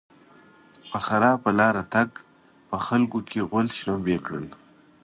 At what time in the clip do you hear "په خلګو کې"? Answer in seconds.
2.69-3.39